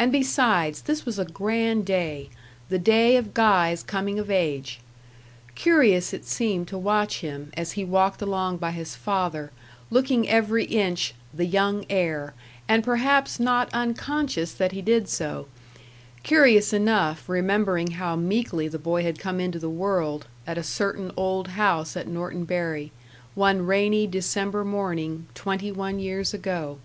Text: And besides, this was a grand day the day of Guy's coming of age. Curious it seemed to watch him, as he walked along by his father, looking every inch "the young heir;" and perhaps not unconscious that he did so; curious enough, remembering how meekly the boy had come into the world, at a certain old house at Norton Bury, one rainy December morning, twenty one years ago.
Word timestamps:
And 0.00 0.10
besides, 0.10 0.82
this 0.82 1.06
was 1.06 1.16
a 1.16 1.24
grand 1.24 1.86
day 1.86 2.28
the 2.70 2.76
day 2.80 3.16
of 3.16 3.34
Guy's 3.34 3.84
coming 3.84 4.18
of 4.18 4.28
age. 4.28 4.80
Curious 5.54 6.12
it 6.12 6.24
seemed 6.24 6.66
to 6.66 6.76
watch 6.76 7.20
him, 7.20 7.52
as 7.56 7.70
he 7.78 7.84
walked 7.84 8.20
along 8.20 8.56
by 8.56 8.72
his 8.72 8.96
father, 8.96 9.52
looking 9.90 10.28
every 10.28 10.64
inch 10.64 11.14
"the 11.32 11.44
young 11.46 11.84
heir;" 11.88 12.34
and 12.66 12.82
perhaps 12.82 13.38
not 13.38 13.70
unconscious 13.72 14.50
that 14.52 14.72
he 14.72 14.82
did 14.82 15.08
so; 15.08 15.46
curious 16.24 16.72
enough, 16.72 17.28
remembering 17.28 17.92
how 17.92 18.16
meekly 18.16 18.66
the 18.66 18.76
boy 18.80 19.04
had 19.04 19.20
come 19.20 19.38
into 19.38 19.60
the 19.60 19.70
world, 19.70 20.26
at 20.48 20.58
a 20.58 20.64
certain 20.64 21.12
old 21.16 21.46
house 21.54 21.96
at 21.96 22.08
Norton 22.08 22.44
Bury, 22.44 22.90
one 23.36 23.64
rainy 23.64 24.08
December 24.08 24.64
morning, 24.64 25.28
twenty 25.32 25.70
one 25.70 26.00
years 26.00 26.34
ago. 26.34 26.78